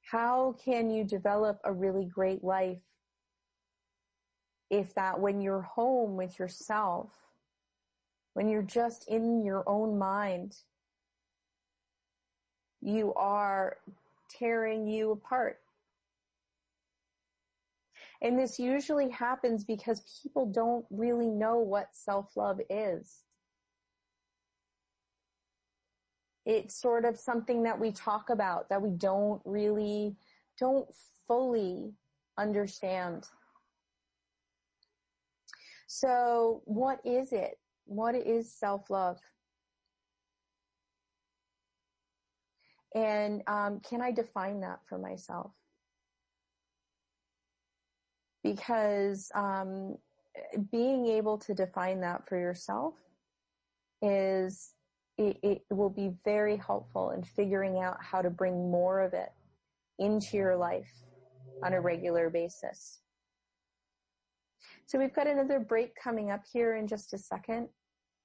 [0.10, 2.80] How can you develop a really great life
[4.70, 7.10] if that when you're home with yourself,
[8.34, 10.56] when you're just in your own mind,
[12.82, 13.78] you are
[14.30, 15.60] tearing you apart?
[18.22, 23.24] And this usually happens because people don't really know what self-love is.
[26.46, 30.16] It's sort of something that we talk about that we don't really,
[30.60, 30.88] don't
[31.28, 31.94] fully
[32.38, 33.26] understand.
[35.88, 37.58] So what is it?
[37.86, 39.20] What is self-love?
[42.96, 45.52] And um, can I define that for myself?
[48.44, 49.96] because um,
[50.72, 52.94] being able to define that for yourself
[54.02, 54.74] is
[55.18, 59.30] it, it, will be very helpful in figuring out how to bring more of it
[60.00, 60.92] into your life
[61.64, 63.00] on a regular basis.
[64.86, 67.70] So we've got another break coming up here in just a second.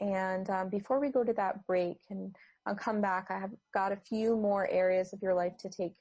[0.01, 2.35] And um, before we go to that break and
[2.67, 5.95] I'll come back, I have got a few more areas of your life to take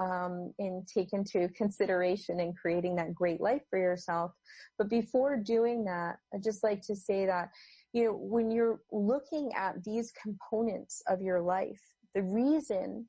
[0.00, 4.32] um, and take into consideration in creating that great life for yourself.
[4.76, 7.50] But before doing that, I'd just like to say that,
[7.92, 11.80] you know, when you're looking at these components of your life,
[12.14, 13.06] the reason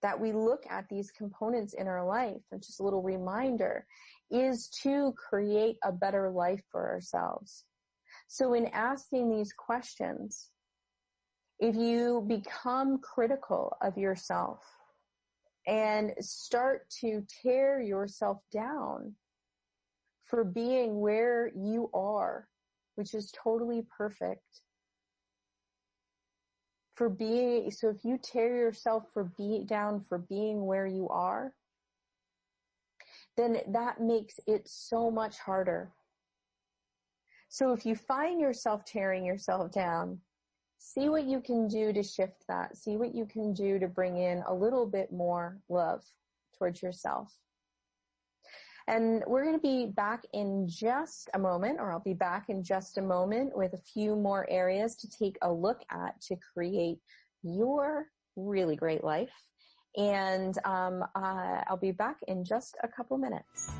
[0.00, 3.86] that we look at these components in our life, and just a little reminder,
[4.32, 7.64] is to create a better life for ourselves.
[8.28, 10.50] So in asking these questions,
[11.58, 14.64] if you become critical of yourself,
[15.66, 19.14] and start to tear yourself down
[20.24, 22.48] for being where you are,
[22.96, 24.42] which is totally perfect.
[26.94, 31.52] For being, so if you tear yourself for be down for being where you are,
[33.36, 35.92] then that makes it so much harder.
[37.48, 40.18] So if you find yourself tearing yourself down,
[40.78, 42.76] see what you can do to shift that.
[42.76, 46.02] See what you can do to bring in a little bit more love
[46.58, 47.32] towards yourself.
[48.88, 52.64] And we're going to be back in just a moment, or I'll be back in
[52.64, 56.98] just a moment with a few more areas to take a look at to create
[57.42, 58.06] your
[58.36, 59.30] really great life.
[59.96, 63.70] And um, uh, I'll be back in just a couple minutes.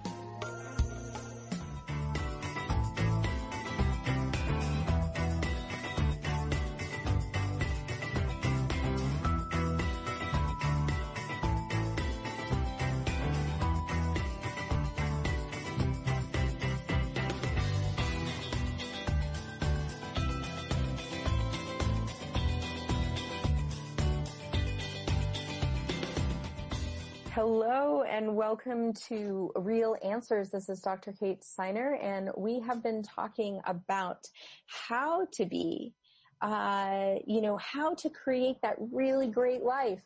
[28.65, 30.49] welcome to Real Answers.
[30.49, 31.13] This is Dr.
[31.13, 34.27] Kate Siner, and we have been talking about
[34.65, 35.93] how to be,
[36.41, 40.01] uh, you know, how to create that really great life.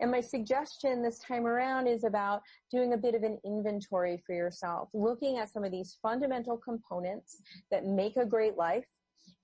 [0.00, 4.34] And my suggestion this time around is about doing a bit of an inventory for
[4.34, 7.40] yourself, looking at some of these fundamental components
[7.70, 8.84] that make a great life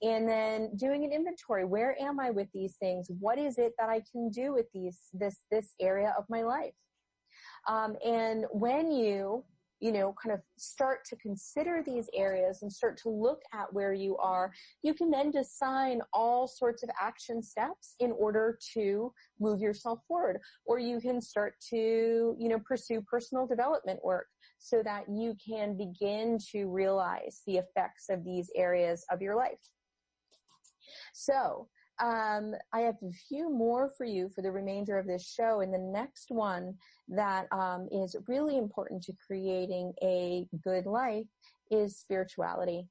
[0.03, 1.65] and then doing an inventory.
[1.65, 3.11] Where am I with these things?
[3.21, 6.75] What is it that I can do with these, this, this area of my life?
[7.69, 9.45] Um, and when you,
[9.81, 13.95] you know, kind of start to consider these areas and start to look at where
[13.95, 14.53] you are,
[14.83, 20.39] you can then design all sorts of action steps in order to move yourself forward.
[20.67, 24.27] Or you can start to, you know, pursue personal development work
[24.59, 29.71] so that you can begin to realize the effects of these areas of your life.
[31.15, 31.69] So,
[32.01, 35.61] um, I have a few more for you for the remainder of this show.
[35.61, 36.75] And the next one
[37.09, 41.27] that um, is really important to creating a good life
[41.71, 42.87] is spirituality.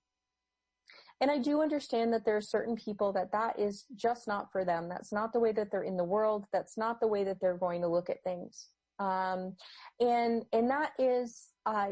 [1.22, 4.64] And I do understand that there are certain people that that is just not for
[4.64, 4.88] them.
[4.88, 6.46] That's not the way that they're in the world.
[6.54, 8.70] That's not the way that they're going to look at things.
[9.00, 9.56] Um,
[10.00, 11.90] and and that is uh,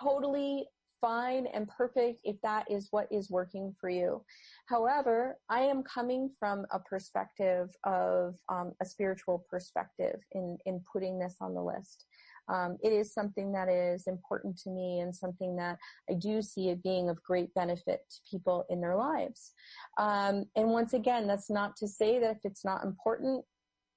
[0.00, 0.66] totally
[1.00, 4.22] fine and perfect if that is what is working for you.
[4.66, 11.18] However, I am coming from a perspective of um, a spiritual perspective in in putting
[11.18, 12.06] this on the list.
[12.48, 15.78] Um, it is something that is important to me and something that
[16.08, 19.52] I do see it being of great benefit to people in their lives.
[19.98, 23.44] Um, and once again, that's not to say that if it's not important,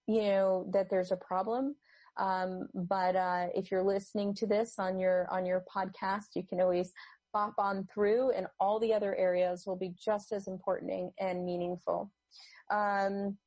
[0.08, 1.76] you know, that there's a problem.
[2.18, 6.62] Um, but uh, if you're listening to this on your on your podcast, you can
[6.62, 6.94] always
[7.34, 12.12] bop on through, and all the other areas will be just as important and meaningful.
[12.70, 13.38] Um,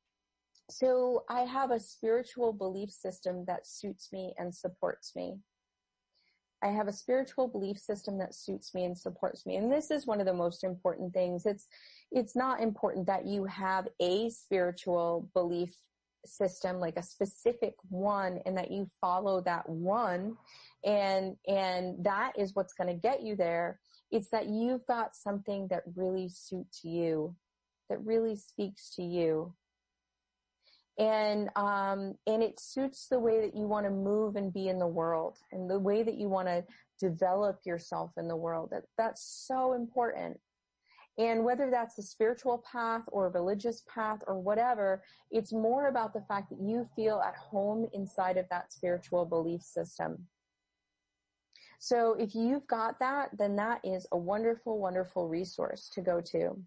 [0.69, 5.37] so I have a spiritual belief system that suits me and supports me.
[6.63, 9.55] I have a spiritual belief system that suits me and supports me.
[9.57, 11.45] And this is one of the most important things.
[11.45, 11.67] It's,
[12.11, 15.75] it's not important that you have a spiritual belief
[16.27, 20.37] system, like a specific one, and that you follow that one.
[20.85, 23.79] And, and that is what's going to get you there.
[24.11, 27.35] It's that you've got something that really suits you,
[27.89, 29.53] that really speaks to you.
[30.99, 34.79] And, um, and it suits the way that you want to move and be in
[34.79, 36.63] the world and the way that you want to
[36.99, 38.69] develop yourself in the world.
[38.71, 40.39] That, that's so important.
[41.17, 45.01] And whether that's a spiritual path or a religious path or whatever,
[45.31, 49.63] it's more about the fact that you feel at home inside of that spiritual belief
[49.63, 50.27] system.
[51.79, 56.59] So if you've got that, then that is a wonderful, wonderful resource to go to.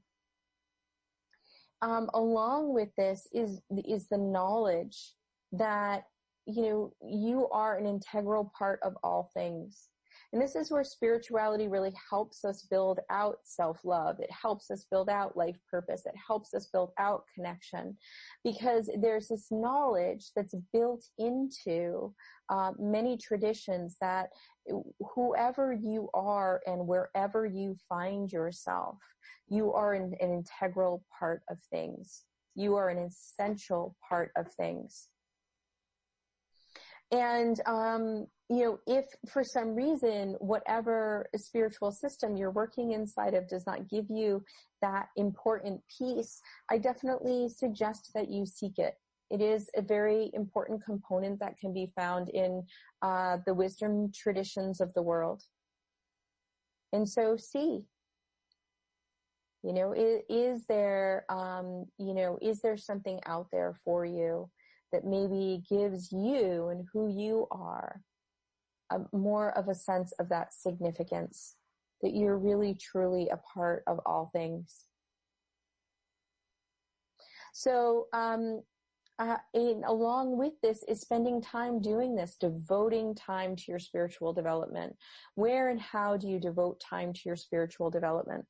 [1.82, 5.14] Um, along with this is is the knowledge
[5.52, 6.04] that
[6.46, 9.88] you know you are an integral part of all things
[10.32, 14.20] and this is where spirituality really helps us build out self-love.
[14.20, 16.06] It helps us build out life purpose.
[16.06, 17.96] It helps us build out connection
[18.44, 22.14] because there's this knowledge that's built into
[22.48, 24.28] uh, many traditions that
[25.14, 28.98] whoever you are and wherever you find yourself,
[29.48, 32.22] you are an, an integral part of things.
[32.54, 35.08] You are an essential part of things.
[37.10, 43.48] And um, you know, if for some reason whatever spiritual system you're working inside of
[43.48, 44.42] does not give you
[44.82, 48.94] that important piece, I definitely suggest that you seek it.
[49.30, 52.64] It is a very important component that can be found in
[53.02, 55.44] uh, the wisdom traditions of the world.
[56.92, 57.84] And so see,
[59.62, 59.94] you know,
[60.28, 64.50] is, there, um, you know, is there something out there for you
[64.90, 68.00] that maybe gives you and who you are
[68.90, 71.56] a, more of a sense of that significance
[72.02, 74.86] that you're really truly a part of all things.
[77.52, 78.62] So, um,
[79.18, 79.36] uh,
[79.86, 84.96] along with this is spending time doing this, devoting time to your spiritual development.
[85.34, 88.46] Where and how do you devote time to your spiritual development?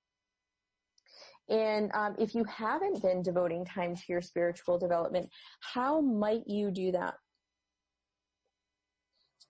[1.49, 5.28] And um, if you haven't been devoting time to your spiritual development,
[5.59, 7.14] how might you do that?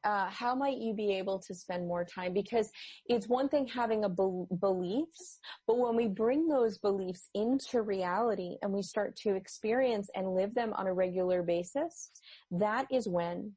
[0.04, 2.32] Uh, how might you be able to spend more time?
[2.32, 2.70] Because
[3.06, 8.56] it's one thing having a be- beliefs, but when we bring those beliefs into reality
[8.62, 12.10] and we start to experience and live them on a regular basis,
[12.50, 13.52] that is when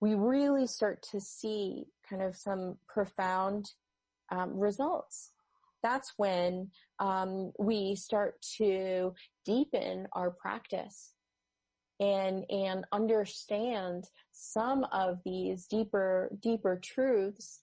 [0.00, 3.70] we really start to see kind of some profound
[4.30, 5.32] um, results
[5.84, 9.14] that's when um, we start to
[9.44, 11.13] deepen our practice
[12.04, 17.60] and and understand some of these deeper deeper truths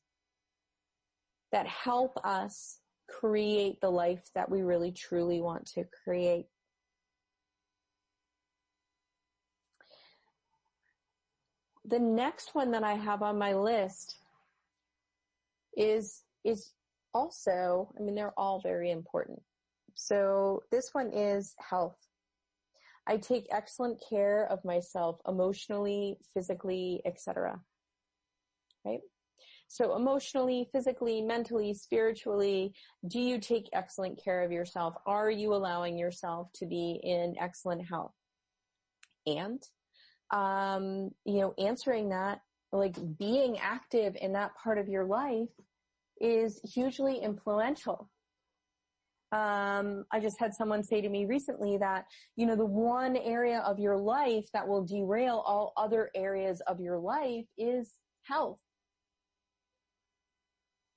[1.52, 6.46] that help us create the life that we really truly want to create.
[11.86, 14.16] The next one that I have on my list
[15.76, 16.72] is is
[17.14, 19.42] also, I mean, they're all very important.
[19.94, 21.98] So this one is health.
[23.08, 27.60] I take excellent care of myself emotionally, physically, etc.
[28.86, 29.02] Right?
[29.68, 32.74] So emotionally, physically, mentally, spiritually,
[33.08, 34.96] do you take excellent care of yourself?
[35.06, 38.12] Are you allowing yourself to be in excellent health?
[39.26, 39.64] And,
[40.30, 42.42] um, you know, answering that,
[42.74, 45.50] like being active in that part of your life
[46.20, 48.10] is hugely influential.
[49.32, 52.06] Um, I just had someone say to me recently that,
[52.36, 56.82] you know, the one area of your life that will derail all other areas of
[56.82, 58.60] your life is health.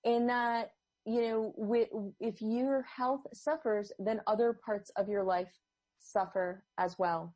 [0.04, 0.72] And that,
[1.06, 5.52] you know, if your health suffers, then other parts of your life
[6.00, 7.34] suffer as well.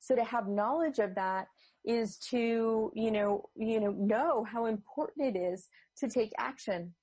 [0.00, 1.46] So to have knowledge of that
[1.84, 6.94] is to, you know, you know, know how important it is to take action.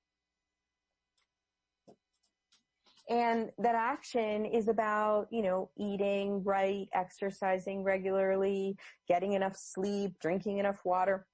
[3.12, 10.60] And that action is about, you know, eating right, exercising regularly, getting enough sleep, drinking
[10.60, 11.28] enough water,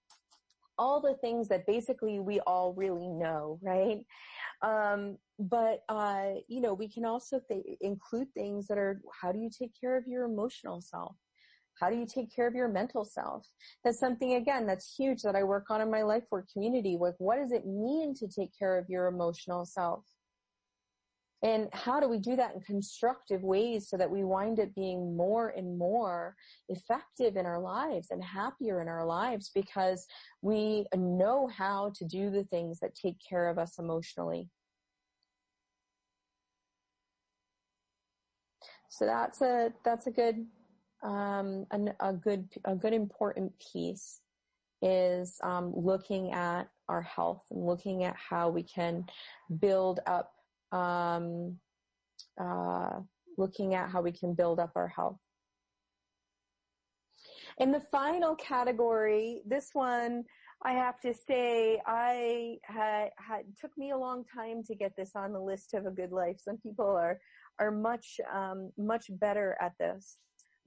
[0.79, 3.99] all the things that basically we all really know, right?
[4.63, 9.37] Um, but, uh, you know, we can also th- include things that are, how do
[9.37, 11.15] you take care of your emotional self?
[11.79, 13.45] How do you take care of your mental self?
[13.83, 16.97] That's something again that's huge that I work on in my life work community.
[16.99, 20.03] Like what does it mean to take care of your emotional self?
[21.43, 25.15] And how do we do that in constructive ways so that we wind up being
[25.15, 26.35] more and more
[26.67, 30.07] effective in our lives and happier in our lives because
[30.41, 34.49] we know how to do the things that take care of us emotionally.
[38.89, 40.47] So that's a, that's a good
[41.03, 44.21] um, an, a good a good important piece
[44.81, 49.05] is um, looking at our health and looking at how we can
[49.59, 50.31] build up
[50.71, 51.57] um,
[52.39, 52.99] uh,
[53.37, 55.19] looking at how we can build up our health.
[57.59, 60.23] In the final category, this one
[60.63, 65.11] I have to say I had, had took me a long time to get this
[65.15, 66.37] on the list of a good life.
[66.39, 67.19] Some people are
[67.59, 70.17] are much um, much better at this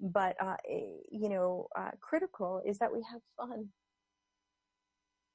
[0.01, 3.67] but uh, you know, uh, critical is that we have fun,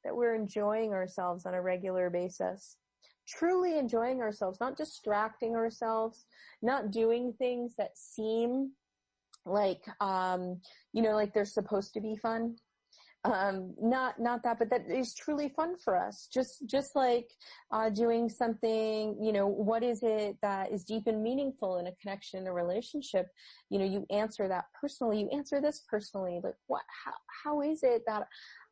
[0.04, 2.78] that we're enjoying ourselves on a regular basis,
[3.28, 6.26] truly enjoying ourselves, not distracting ourselves,
[6.62, 8.72] not doing things that seem
[9.46, 10.60] like um,
[10.94, 12.56] you know, like they're supposed to be fun
[13.26, 16.28] um, not not that, but that is truly fun for us.
[16.32, 17.32] Just just like
[17.72, 21.92] uh, doing something, you know, what is it that is deep and meaningful in a
[22.00, 23.28] connection, in a relationship?
[23.70, 25.22] You know, you answer that personally.
[25.22, 26.40] You answer this personally.
[26.44, 26.84] Like, what?
[27.04, 27.14] How
[27.44, 28.28] how is it that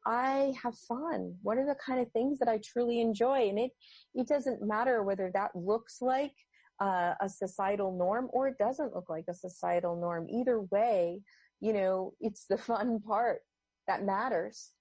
[0.06, 1.36] I have fun?
[1.42, 3.50] What are the kind of things that I truly enjoy?
[3.50, 3.72] And it
[4.14, 6.34] it doesn't matter whether that looks like
[6.80, 10.28] uh, a societal norm or it doesn't look like a societal norm.
[10.30, 11.22] Either way,
[11.60, 13.42] you know, it's the fun part
[13.88, 14.72] that matters.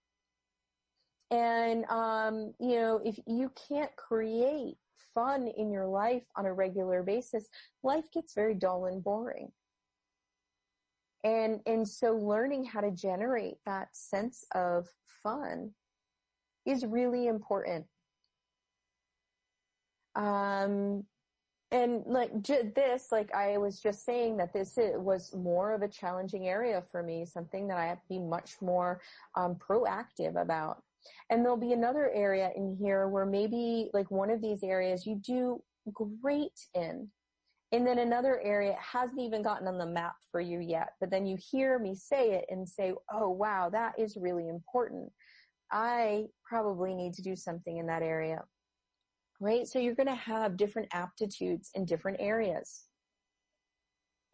[1.31, 4.77] And, um, you know, if you can't create
[5.15, 7.49] fun in your life on a regular basis,
[7.83, 9.51] life gets very dull and boring.
[11.25, 14.89] And, and so learning how to generate that sense of
[15.23, 15.71] fun
[16.67, 17.87] is really important.
[20.15, 21.05] Um,
[21.71, 25.89] and like j- this like i was just saying that this was more of a
[25.89, 29.01] challenging area for me something that i have to be much more
[29.37, 30.83] um, proactive about
[31.31, 35.17] And there'll be another area in here where maybe like one of these areas you
[35.17, 35.63] do
[36.21, 37.09] great in.
[37.73, 41.27] And then another area hasn't even gotten on the map for you yet, but then
[41.27, 45.11] you hear me say it and say, oh wow, that is really important.
[45.73, 48.45] I probably need to do something in that area.
[49.41, 49.67] Right?
[49.67, 52.85] So you're going to have different aptitudes in different areas.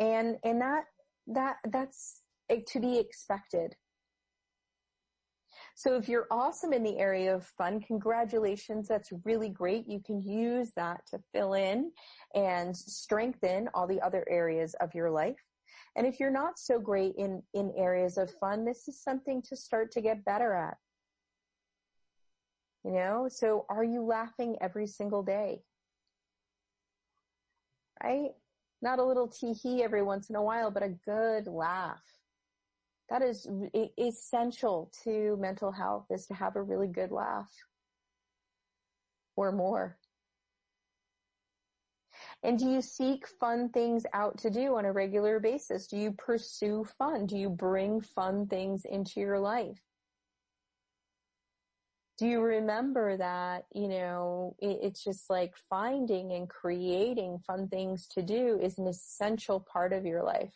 [0.00, 0.84] And, and that,
[1.28, 3.74] that, that's eh, to be expected.
[5.78, 8.88] So if you're awesome in the area of fun, congratulations.
[8.88, 9.86] That's really great.
[9.86, 11.92] You can use that to fill in
[12.34, 15.38] and strengthen all the other areas of your life.
[15.94, 19.54] And if you're not so great in, in areas of fun, this is something to
[19.54, 20.78] start to get better at.
[22.82, 25.62] You know, so are you laughing every single day?
[28.02, 28.30] Right?
[28.82, 32.02] Not a little tee hee every once in a while, but a good laugh.
[33.10, 33.48] That is
[33.98, 37.50] essential to mental health is to have a really good laugh
[39.34, 39.96] or more.
[42.42, 45.86] And do you seek fun things out to do on a regular basis?
[45.86, 47.26] Do you pursue fun?
[47.26, 49.80] Do you bring fun things into your life?
[52.18, 58.08] Do you remember that, you know, it, it's just like finding and creating fun things
[58.08, 60.54] to do is an essential part of your life.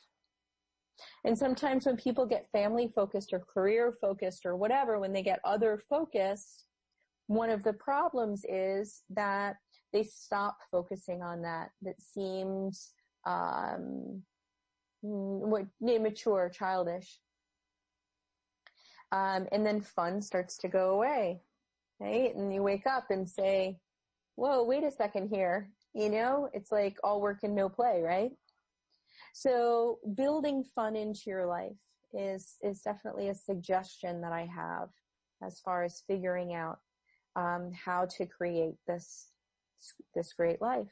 [1.25, 5.41] And sometimes when people get family focused or career focused or whatever, when they get
[5.45, 6.65] other focused,
[7.27, 9.57] one of the problems is that
[9.93, 11.71] they stop focusing on that.
[11.83, 12.93] That seems
[13.27, 14.23] um,
[15.01, 17.19] what immature, childish,
[19.13, 21.43] um, and then fun starts to go away,
[22.01, 22.35] right?
[22.35, 23.79] And you wake up and say,
[24.37, 28.33] "Whoa, wait a second here." You know, it's like all work and no play, right?
[29.33, 31.73] So building fun into your life
[32.13, 34.89] is, is definitely a suggestion that I have
[35.45, 36.79] as far as figuring out
[37.37, 39.29] um, how to create this
[40.15, 40.89] this great life.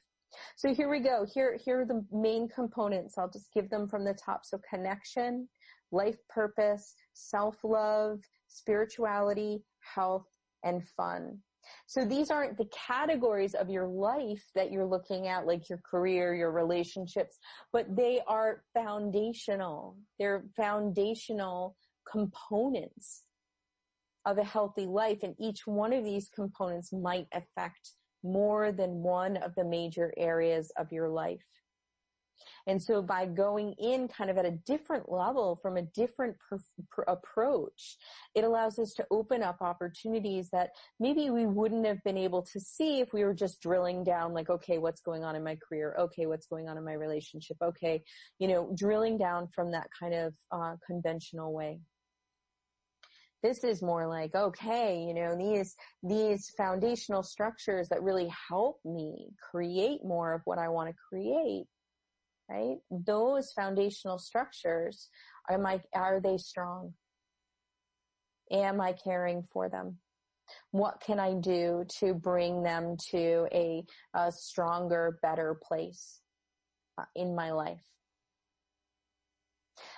[0.57, 1.27] So here we go.
[1.33, 3.19] Here here are the main components.
[3.19, 4.45] I'll just give them from the top.
[4.45, 5.49] So connection,
[5.93, 9.65] life purpose, self love, spirituality,
[9.95, 10.27] health,
[10.65, 11.39] and fun.
[11.87, 16.35] So these aren't the categories of your life that you're looking at, like your career,
[16.35, 17.39] your relationships,
[17.73, 19.97] but they are foundational.
[20.19, 21.77] They're foundational
[22.11, 23.25] components
[24.27, 25.23] of a healthy life.
[25.23, 27.93] And each one of these components might affect
[28.23, 31.45] more than one of the major areas of your life.
[32.67, 36.37] And so by going in kind of at a different level from a different
[37.09, 37.97] approach,
[38.35, 42.61] it allows us to open up opportunities that maybe we wouldn't have been able to
[42.61, 45.97] see if we were just drilling down like, okay, what's going on in my career?
[45.99, 47.57] Okay, what's going on in my relationship?
[47.63, 48.03] Okay,
[48.39, 51.81] you know, drilling down from that kind of uh, conventional way
[53.43, 59.29] this is more like okay you know these these foundational structures that really help me
[59.51, 61.65] create more of what i want to create
[62.51, 62.79] right?
[62.91, 65.09] Those foundational structures,
[65.49, 66.95] am I, are they strong?
[68.51, 69.99] Am I caring for them?
[70.73, 73.85] What can I do to bring them to a,
[74.15, 76.21] a stronger, better place
[76.99, 77.85] uh, in my life?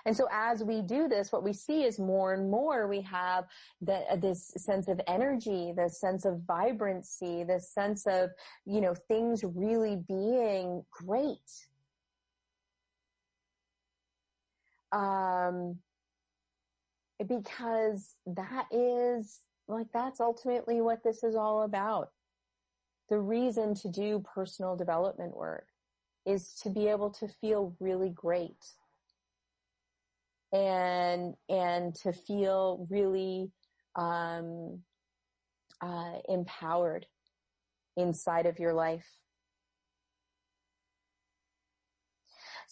[0.04, 3.46] And so as we do this, what we see is more and more we have
[3.80, 8.30] the, this sense of energy, this sense of vibrancy, this sense of,
[8.64, 11.38] you know, things really being great
[14.92, 15.78] um,
[17.26, 22.10] because that is like that's ultimately what this is all about.
[23.08, 25.66] The reason to do personal development work
[26.24, 28.64] is to be able to feel really great
[30.52, 33.50] and and to feel really
[33.96, 34.80] um,
[35.80, 37.06] uh, empowered
[37.96, 39.06] inside of your life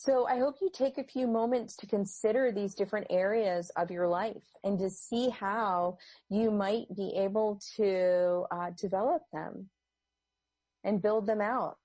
[0.03, 4.09] So I hope you take a few moments to consider these different areas of your
[4.09, 5.99] life and to see how
[6.31, 9.69] you might be able to uh, develop them
[10.85, 11.77] and build them out.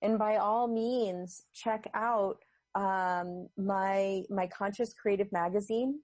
[0.00, 2.38] And by all means, check out
[2.76, 5.98] um, my my Conscious Creative magazine,